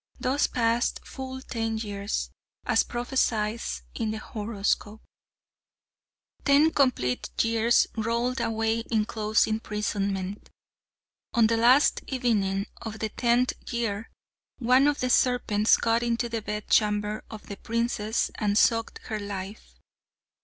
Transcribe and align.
Thus 0.19 0.47
passed 0.47 0.99
full 1.05 1.41
ten 1.41 1.77
years, 1.77 2.31
as 2.65 2.81
prophesied 2.81 3.61
in 3.93 4.09
the 4.09 4.17
horoscope. 4.17 5.03
Ten 6.43 6.71
complete 6.71 7.29
years 7.43 7.85
rolled 7.95 8.41
away 8.41 8.79
in 8.79 9.05
close 9.05 9.45
imprisonment. 9.45 10.49
On 11.35 11.45
the 11.45 11.55
last 11.57 12.01
evening 12.07 12.65
of 12.81 12.97
the 12.97 13.09
tenth 13.09 13.53
year 13.71 14.09
one 14.57 14.87
of 14.87 15.01
the 15.01 15.09
serpents 15.11 15.77
got 15.77 16.01
into 16.01 16.27
the 16.29 16.41
bed 16.41 16.67
chamber 16.67 17.23
of 17.29 17.45
the 17.45 17.57
princess 17.57 18.31
and 18.39 18.57
sucked 18.57 18.97
her 19.03 19.19
life. 19.19 19.75